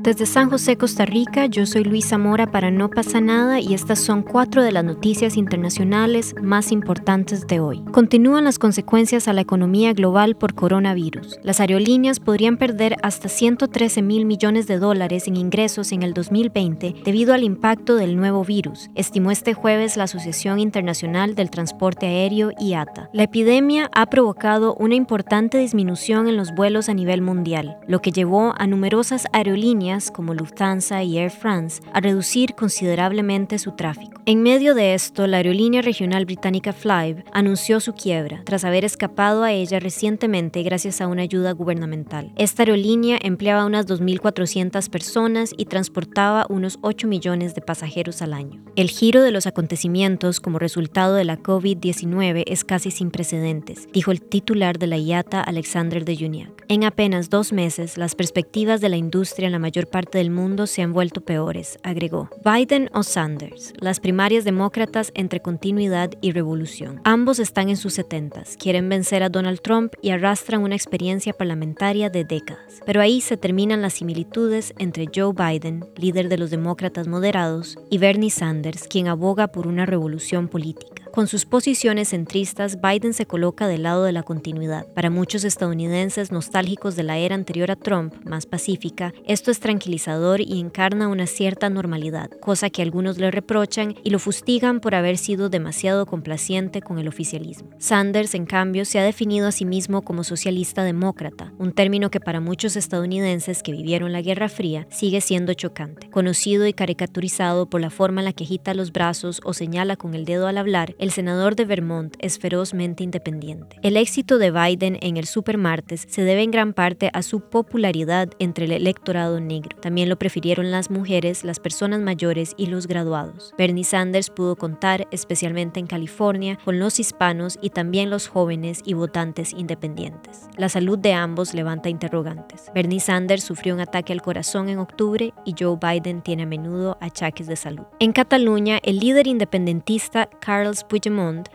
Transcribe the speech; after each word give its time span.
Desde 0.00 0.26
San 0.26 0.48
José, 0.48 0.76
Costa 0.76 1.04
Rica, 1.04 1.46
yo 1.46 1.66
soy 1.66 1.84
Luisa 1.84 2.18
Mora 2.18 2.50
para 2.50 2.70
No 2.70 2.88
pasa 2.88 3.20
nada 3.20 3.60
y 3.60 3.74
estas 3.74 3.98
son 3.98 4.22
cuatro 4.22 4.62
de 4.62 4.72
las 4.72 4.82
noticias 4.82 5.36
internacionales 5.36 6.34
más 6.42 6.72
importantes 6.72 7.46
de 7.46 7.60
hoy. 7.60 7.84
Continúan 7.92 8.44
las 8.44 8.58
consecuencias 8.58 9.28
a 9.28 9.32
la 9.32 9.42
economía 9.42 9.92
global 9.92 10.36
por 10.36 10.54
coronavirus. 10.54 11.38
Las 11.42 11.60
aerolíneas 11.60 12.20
podrían 12.20 12.56
perder 12.56 12.96
hasta 13.02 13.28
113 13.28 14.02
mil 14.02 14.24
millones 14.24 14.66
de 14.66 14.78
dólares 14.78 15.28
en 15.28 15.36
ingresos 15.36 15.92
en 15.92 16.02
el 16.02 16.14
2020 16.14 16.94
debido 17.04 17.34
al 17.34 17.44
impacto 17.44 17.96
del 17.96 18.16
nuevo 18.16 18.44
virus, 18.44 18.90
estimó 18.94 19.30
este 19.30 19.54
jueves 19.54 19.96
la 19.96 20.04
Asociación 20.04 20.58
Internacional 20.58 21.34
del 21.34 21.50
Transporte 21.50 22.06
Aéreo 22.06 22.50
IATA. 22.58 23.10
La 23.12 23.24
epidemia 23.24 23.90
ha 23.94 24.06
provocado 24.06 24.74
una 24.74 24.94
importante 24.94 25.58
disminución 25.58 26.28
en 26.28 26.36
los 26.36 26.54
vuelos 26.54 26.88
a 26.88 26.94
nivel 26.94 27.22
mundial, 27.22 27.76
lo 27.86 28.00
que 28.00 28.12
llevó 28.12 28.54
a 28.56 28.66
numerosas 28.66 29.26
aerolíneas 29.32 29.67
como 30.10 30.34
Lufthansa 30.34 31.02
y 31.02 31.18
Air 31.18 31.30
France 31.30 31.82
a 31.92 32.00
reducir 32.00 32.54
considerablemente 32.54 33.58
su 33.58 33.72
tráfico. 33.72 34.17
En 34.28 34.42
medio 34.42 34.74
de 34.74 34.92
esto, 34.92 35.26
la 35.26 35.38
aerolínea 35.38 35.80
regional 35.80 36.26
británica 36.26 36.74
Flybe 36.74 37.24
anunció 37.32 37.80
su 37.80 37.94
quiebra 37.94 38.42
tras 38.44 38.62
haber 38.62 38.84
escapado 38.84 39.42
a 39.42 39.52
ella 39.52 39.80
recientemente 39.80 40.62
gracias 40.62 41.00
a 41.00 41.06
una 41.06 41.22
ayuda 41.22 41.52
gubernamental. 41.52 42.30
Esta 42.36 42.60
aerolínea 42.60 43.18
empleaba 43.22 43.64
unas 43.64 43.86
2.400 43.86 44.90
personas 44.90 45.54
y 45.56 45.64
transportaba 45.64 46.44
unos 46.50 46.78
8 46.82 47.08
millones 47.08 47.54
de 47.54 47.62
pasajeros 47.62 48.20
al 48.20 48.34
año. 48.34 48.62
El 48.76 48.90
giro 48.90 49.22
de 49.22 49.30
los 49.30 49.46
acontecimientos 49.46 50.40
como 50.40 50.58
resultado 50.58 51.14
de 51.14 51.24
la 51.24 51.38
COVID-19 51.38 52.42
es 52.46 52.64
casi 52.64 52.90
sin 52.90 53.10
precedentes, 53.10 53.88
dijo 53.94 54.10
el 54.10 54.20
titular 54.20 54.78
de 54.78 54.88
la 54.88 54.98
IATA 54.98 55.40
Alexander 55.40 56.04
de 56.04 56.18
Juniac. 56.18 56.66
En 56.68 56.84
apenas 56.84 57.30
dos 57.30 57.54
meses, 57.54 57.96
las 57.96 58.14
perspectivas 58.14 58.82
de 58.82 58.90
la 58.90 58.98
industria 58.98 59.46
en 59.46 59.52
la 59.52 59.58
mayor 59.58 59.86
parte 59.86 60.18
del 60.18 60.30
mundo 60.30 60.66
se 60.66 60.82
han 60.82 60.92
vuelto 60.92 61.22
peores, 61.22 61.78
agregó. 61.82 62.28
Biden 62.44 62.90
o 62.92 63.02
Sanders, 63.02 63.72
las 63.80 64.00
primarias 64.18 64.44
demócratas 64.44 65.12
entre 65.14 65.38
continuidad 65.38 66.10
y 66.20 66.32
revolución. 66.32 67.00
Ambos 67.04 67.38
están 67.38 67.68
en 67.68 67.76
sus 67.76 67.94
setentas, 67.94 68.56
quieren 68.58 68.88
vencer 68.88 69.22
a 69.22 69.28
Donald 69.28 69.60
Trump 69.60 69.92
y 70.02 70.10
arrastran 70.10 70.64
una 70.64 70.74
experiencia 70.74 71.32
parlamentaria 71.32 72.10
de 72.10 72.24
décadas. 72.24 72.80
Pero 72.84 73.00
ahí 73.00 73.20
se 73.20 73.36
terminan 73.36 73.80
las 73.80 73.94
similitudes 73.94 74.74
entre 74.80 75.06
Joe 75.14 75.32
Biden, 75.32 75.84
líder 75.94 76.28
de 76.28 76.36
los 76.36 76.50
demócratas 76.50 77.06
moderados, 77.06 77.78
y 77.90 77.98
Bernie 77.98 78.30
Sanders, 78.30 78.88
quien 78.88 79.06
aboga 79.06 79.46
por 79.46 79.68
una 79.68 79.86
revolución 79.86 80.48
política. 80.48 80.97
Con 81.18 81.26
sus 81.26 81.46
posiciones 81.46 82.10
centristas, 82.10 82.80
Biden 82.80 83.12
se 83.12 83.26
coloca 83.26 83.66
del 83.66 83.82
lado 83.82 84.04
de 84.04 84.12
la 84.12 84.22
continuidad. 84.22 84.86
Para 84.94 85.10
muchos 85.10 85.42
estadounidenses 85.42 86.30
nostálgicos 86.30 86.94
de 86.94 87.02
la 87.02 87.18
era 87.18 87.34
anterior 87.34 87.72
a 87.72 87.74
Trump, 87.74 88.14
más 88.24 88.46
pacífica, 88.46 89.12
esto 89.26 89.50
es 89.50 89.58
tranquilizador 89.58 90.40
y 90.40 90.60
encarna 90.60 91.08
una 91.08 91.26
cierta 91.26 91.70
normalidad, 91.70 92.30
cosa 92.40 92.70
que 92.70 92.82
algunos 92.82 93.18
le 93.18 93.32
reprochan 93.32 93.96
y 94.04 94.10
lo 94.10 94.20
fustigan 94.20 94.78
por 94.78 94.94
haber 94.94 95.18
sido 95.18 95.48
demasiado 95.48 96.06
complaciente 96.06 96.82
con 96.82 97.00
el 97.00 97.08
oficialismo. 97.08 97.70
Sanders, 97.78 98.36
en 98.36 98.46
cambio, 98.46 98.84
se 98.84 99.00
ha 99.00 99.02
definido 99.02 99.48
a 99.48 99.52
sí 99.52 99.64
mismo 99.64 100.02
como 100.02 100.22
socialista 100.22 100.84
demócrata, 100.84 101.52
un 101.58 101.72
término 101.72 102.12
que 102.12 102.20
para 102.20 102.38
muchos 102.38 102.76
estadounidenses 102.76 103.64
que 103.64 103.72
vivieron 103.72 104.12
la 104.12 104.22
Guerra 104.22 104.48
Fría 104.48 104.86
sigue 104.88 105.20
siendo 105.20 105.52
chocante. 105.54 106.08
Conocido 106.10 106.64
y 106.68 106.74
caricaturizado 106.74 107.68
por 107.68 107.80
la 107.80 107.90
forma 107.90 108.20
en 108.20 108.26
la 108.26 108.32
que 108.32 108.44
agita 108.44 108.72
los 108.72 108.92
brazos 108.92 109.40
o 109.42 109.52
señala 109.52 109.96
con 109.96 110.14
el 110.14 110.24
dedo 110.24 110.46
al 110.46 110.58
hablar, 110.58 110.94
el 111.07 111.07
senador 111.10 111.56
de 111.56 111.64
Vermont 111.64 112.14
es 112.20 112.38
ferozmente 112.38 113.04
independiente. 113.04 113.76
El 113.82 113.96
éxito 113.96 114.38
de 114.38 114.50
Biden 114.50 114.98
en 115.00 115.16
el 115.16 115.26
supermartes 115.26 116.06
se 116.08 116.22
debe 116.22 116.42
en 116.42 116.50
gran 116.50 116.72
parte 116.72 117.10
a 117.12 117.22
su 117.22 117.40
popularidad 117.40 118.28
entre 118.38 118.66
el 118.66 118.72
electorado 118.72 119.40
negro. 119.40 119.76
También 119.80 120.08
lo 120.08 120.18
prefirieron 120.18 120.70
las 120.70 120.90
mujeres, 120.90 121.44
las 121.44 121.60
personas 121.60 122.00
mayores 122.00 122.54
y 122.56 122.66
los 122.66 122.86
graduados. 122.86 123.54
Bernie 123.56 123.84
Sanders 123.84 124.30
pudo 124.30 124.56
contar, 124.56 125.08
especialmente 125.10 125.80
en 125.80 125.86
California, 125.86 126.58
con 126.64 126.78
los 126.78 127.00
hispanos 127.00 127.58
y 127.62 127.70
también 127.70 128.10
los 128.10 128.28
jóvenes 128.28 128.82
y 128.84 128.94
votantes 128.94 129.52
independientes. 129.52 130.48
La 130.56 130.68
salud 130.68 130.98
de 130.98 131.14
ambos 131.14 131.54
levanta 131.54 131.88
interrogantes. 131.88 132.66
Bernie 132.74 133.00
Sanders 133.00 133.44
sufrió 133.44 133.74
un 133.74 133.80
ataque 133.80 134.12
al 134.12 134.22
corazón 134.22 134.68
en 134.68 134.78
octubre 134.78 135.32
y 135.44 135.54
Joe 135.58 135.78
Biden 135.80 136.22
tiene 136.22 136.42
a 136.42 136.46
menudo 136.46 136.98
achaques 137.00 137.46
de 137.46 137.56
salud. 137.56 137.84
En 137.98 138.12
Cataluña, 138.12 138.78
el 138.82 138.98
líder 138.98 139.26
independentista 139.26 140.28
Carles 140.40 140.84
Puigdemont 140.84 140.97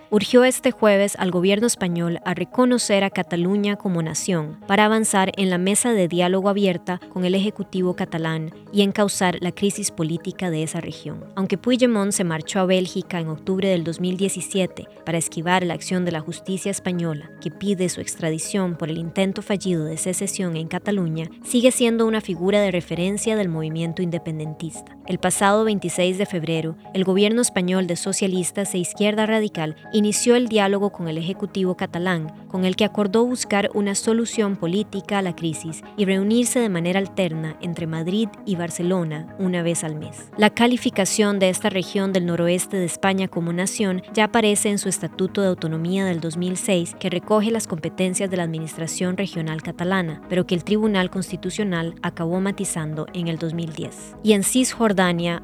urgió 0.09 0.43
este 0.43 0.71
jueves 0.71 1.15
al 1.17 1.31
gobierno 1.31 1.67
español 1.67 2.19
a 2.25 2.33
reconocer 2.33 3.03
a 3.03 3.09
Cataluña 3.09 3.75
como 3.75 4.01
nación 4.01 4.59
para 4.67 4.85
avanzar 4.85 5.31
en 5.37 5.49
la 5.49 5.57
mesa 5.57 5.91
de 5.91 6.07
diálogo 6.07 6.49
abierta 6.49 6.99
con 7.11 7.25
el 7.25 7.35
Ejecutivo 7.35 7.95
catalán 7.95 8.53
y 8.71 8.83
encauzar 8.83 9.37
la 9.41 9.51
crisis 9.51 9.91
política 9.91 10.49
de 10.49 10.63
esa 10.63 10.79
región. 10.79 11.25
Aunque 11.35 11.57
Puigdemont 11.57 12.11
se 12.11 12.23
marchó 12.23 12.59
a 12.59 12.65
Bélgica 12.65 13.19
en 13.19 13.27
octubre 13.27 13.67
del 13.67 13.83
2017 13.83 14.87
para 15.05 15.17
esquivar 15.17 15.65
la 15.65 15.73
acción 15.73 16.05
de 16.05 16.11
la 16.11 16.21
justicia 16.21 16.71
española 16.71 17.29
que 17.41 17.51
pide 17.51 17.89
su 17.89 18.01
extradición 18.01 18.75
por 18.77 18.89
el 18.89 18.97
intento 18.97 19.41
fallido 19.41 19.85
de 19.85 19.97
secesión 19.97 20.55
en 20.55 20.67
Cataluña, 20.67 21.29
sigue 21.43 21.71
siendo 21.71 22.05
una 22.05 22.21
figura 22.21 22.61
de 22.61 22.71
referencia 22.71 23.35
del 23.35 23.49
movimiento 23.49 24.01
independentista. 24.01 24.97
El 25.05 25.19
pasado 25.19 25.65
26 25.65 26.17
de 26.17 26.25
febrero, 26.25 26.77
el 26.93 27.03
gobierno 27.03 27.41
español 27.41 27.87
de 27.87 27.97
socialistas 27.97 28.73
e 28.73 28.77
izquierda 28.77 29.25
radical 29.25 29.75
inició 29.91 30.37
el 30.37 30.47
diálogo 30.47 30.91
con 30.91 31.09
el 31.09 31.17
Ejecutivo 31.17 31.75
catalán, 31.75 32.31
con 32.47 32.63
el 32.63 32.77
que 32.77 32.85
acordó 32.85 33.25
buscar 33.25 33.69
una 33.73 33.95
solución 33.95 34.55
política 34.55 35.17
a 35.17 35.21
la 35.21 35.35
crisis 35.35 35.83
y 35.97 36.05
reunirse 36.05 36.61
de 36.61 36.69
manera 36.69 36.99
alterna 36.99 37.57
entre 37.59 37.85
Madrid 37.85 38.29
y 38.45 38.55
Barcelona 38.55 39.35
una 39.39 39.61
vez 39.61 39.83
al 39.83 39.95
mes. 39.95 40.31
La 40.37 40.51
calificación 40.51 41.37
de 41.37 41.49
esta 41.49 41.69
región 41.69 42.13
del 42.13 42.25
noroeste 42.25 42.77
de 42.77 42.85
España 42.85 43.27
como 43.27 43.51
nación 43.51 44.03
ya 44.13 44.25
aparece 44.25 44.69
en 44.69 44.77
su 44.77 44.87
Estatuto 44.87 45.41
de 45.41 45.49
Autonomía 45.49 46.05
del 46.05 46.21
2006, 46.21 46.95
que 46.97 47.09
recoge 47.09 47.51
las 47.51 47.67
competencias 47.67 48.29
de 48.29 48.37
la 48.37 48.43
Administración 48.43 49.17
Regional 49.17 49.61
Catalana, 49.63 50.21
pero 50.29 50.47
que 50.47 50.55
el 50.55 50.63
Tribunal 50.63 51.09
Constitucional 51.09 51.95
acabó 52.01 52.39
matizando 52.39 53.05
en 53.13 53.27
el 53.27 53.37
2010. 53.37 54.15
Y 54.23 54.31
en 54.31 54.43
Cisjordania 54.43 54.92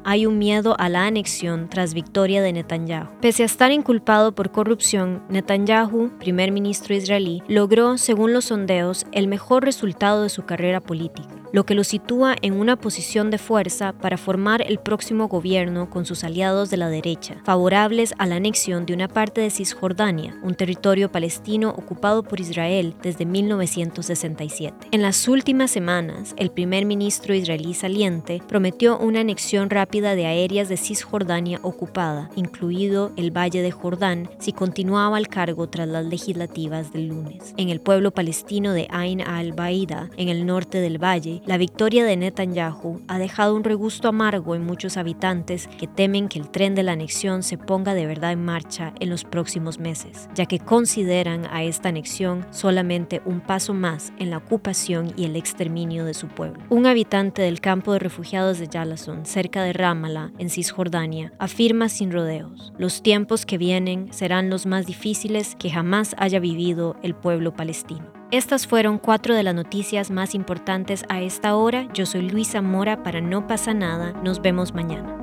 hay 0.04 0.26
un 0.26 0.38
miedo 0.38 0.76
a 0.78 0.88
la 0.88 1.06
anexión 1.06 1.68
tras 1.68 1.94
victoria 1.94 2.42
de 2.42 2.52
Netanyahu. 2.52 3.08
Pese 3.20 3.42
a 3.42 3.46
estar 3.46 3.72
inculpado 3.72 4.34
por 4.34 4.52
corrupción, 4.52 5.22
Netanyahu, 5.28 6.10
primer 6.18 6.52
ministro 6.52 6.94
israelí, 6.94 7.42
logró, 7.48 7.98
según 7.98 8.32
los 8.32 8.46
sondeos, 8.46 9.06
el 9.12 9.26
mejor 9.26 9.64
resultado 9.64 10.22
de 10.22 10.28
su 10.28 10.44
carrera 10.44 10.80
política 10.80 11.39
lo 11.52 11.64
que 11.64 11.74
lo 11.74 11.84
sitúa 11.84 12.36
en 12.42 12.54
una 12.54 12.76
posición 12.76 13.30
de 13.30 13.38
fuerza 13.38 13.92
para 13.92 14.16
formar 14.16 14.62
el 14.62 14.78
próximo 14.78 15.28
gobierno 15.28 15.90
con 15.90 16.04
sus 16.04 16.24
aliados 16.24 16.70
de 16.70 16.76
la 16.76 16.88
derecha, 16.88 17.36
favorables 17.44 18.14
a 18.18 18.26
la 18.26 18.36
anexión 18.36 18.86
de 18.86 18.94
una 18.94 19.08
parte 19.08 19.40
de 19.40 19.50
Cisjordania, 19.50 20.36
un 20.42 20.54
territorio 20.54 21.10
palestino 21.10 21.70
ocupado 21.70 22.22
por 22.22 22.40
Israel 22.40 22.94
desde 23.02 23.26
1967. 23.26 24.88
En 24.92 25.02
las 25.02 25.28
últimas 25.28 25.70
semanas, 25.70 26.34
el 26.36 26.50
primer 26.50 26.86
ministro 26.86 27.34
israelí 27.34 27.74
saliente 27.74 28.42
prometió 28.48 28.98
una 28.98 29.20
anexión 29.20 29.70
rápida 29.70 30.14
de 30.14 30.26
aéreas 30.26 30.68
de 30.68 30.76
Cisjordania 30.76 31.60
ocupada, 31.62 32.30
incluido 32.36 33.12
el 33.16 33.30
Valle 33.36 33.62
de 33.62 33.70
Jordán, 33.70 34.30
si 34.38 34.52
continuaba 34.52 35.16
al 35.16 35.28
cargo 35.28 35.68
tras 35.68 35.88
las 35.88 36.04
legislativas 36.06 36.92
del 36.92 37.08
lunes. 37.08 37.54
En 37.56 37.68
el 37.68 37.80
pueblo 37.80 38.10
palestino 38.10 38.72
de 38.72 38.86
Ain 38.90 39.20
al-Baida, 39.20 40.10
en 40.16 40.28
el 40.28 40.46
norte 40.46 40.80
del 40.80 41.02
valle, 41.02 41.39
la 41.46 41.56
victoria 41.56 42.04
de 42.04 42.16
Netanyahu 42.16 43.00
ha 43.08 43.18
dejado 43.18 43.56
un 43.56 43.64
regusto 43.64 44.08
amargo 44.08 44.54
en 44.54 44.64
muchos 44.64 44.98
habitantes 44.98 45.68
que 45.78 45.86
temen 45.86 46.28
que 46.28 46.38
el 46.38 46.50
tren 46.50 46.74
de 46.74 46.82
la 46.82 46.92
anexión 46.92 47.42
se 47.42 47.56
ponga 47.56 47.94
de 47.94 48.06
verdad 48.06 48.32
en 48.32 48.44
marcha 48.44 48.92
en 49.00 49.08
los 49.08 49.24
próximos 49.24 49.78
meses, 49.78 50.28
ya 50.34 50.44
que 50.44 50.58
consideran 50.58 51.46
a 51.50 51.64
esta 51.64 51.88
anexión 51.88 52.46
solamente 52.50 53.22
un 53.24 53.40
paso 53.40 53.72
más 53.72 54.12
en 54.18 54.30
la 54.30 54.36
ocupación 54.36 55.14
y 55.16 55.24
el 55.24 55.34
exterminio 55.34 56.04
de 56.04 56.14
su 56.14 56.28
pueblo. 56.28 56.62
Un 56.68 56.86
habitante 56.86 57.42
del 57.42 57.60
campo 57.60 57.94
de 57.94 58.00
refugiados 58.00 58.58
de 58.58 58.68
Yalason, 58.68 59.24
cerca 59.24 59.62
de 59.62 59.72
Ramallah, 59.72 60.32
en 60.38 60.50
Cisjordania, 60.50 61.32
afirma 61.38 61.88
sin 61.88 62.12
rodeos, 62.12 62.72
los 62.76 63.02
tiempos 63.02 63.46
que 63.46 63.56
vienen 63.56 64.12
serán 64.12 64.50
los 64.50 64.66
más 64.66 64.86
difíciles 64.86 65.56
que 65.58 65.70
jamás 65.70 66.14
haya 66.18 66.38
vivido 66.38 66.96
el 67.02 67.14
pueblo 67.14 67.54
palestino. 67.54 68.19
Estas 68.30 68.68
fueron 68.68 68.98
cuatro 68.98 69.34
de 69.34 69.42
las 69.42 69.56
noticias 69.56 70.12
más 70.12 70.36
importantes 70.36 71.04
a 71.08 71.20
esta 71.20 71.56
hora. 71.56 71.88
Yo 71.92 72.06
soy 72.06 72.30
Luisa 72.30 72.62
Mora 72.62 73.02
para 73.02 73.20
No 73.20 73.48
pasa 73.48 73.74
nada. 73.74 74.12
Nos 74.22 74.40
vemos 74.40 74.72
mañana. 74.72 75.19